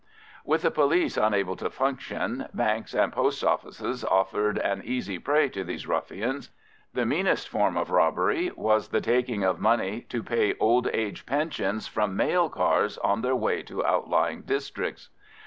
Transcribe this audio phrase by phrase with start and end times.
[0.43, 5.63] With the police unable to function, banks and post offices offered an easy prey to
[5.63, 6.49] these ruffians.
[6.91, 11.85] The meanest form of robbery was the taking of money to pay old age pensions
[11.85, 15.09] from mail cars on their way to outlying districts.